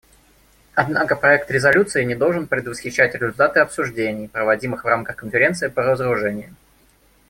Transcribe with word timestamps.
Однако 0.73 1.15
проект 1.15 1.51
резолюции 1.51 2.03
не 2.03 2.15
должен 2.15 2.47
предвосхищать 2.47 3.13
результаты 3.13 3.59
обсуждений, 3.59 4.27
проводимых 4.27 4.83
в 4.83 4.87
рамках 4.87 5.15
Конференции 5.17 5.67
по 5.67 5.83
разоружению. 5.83 6.55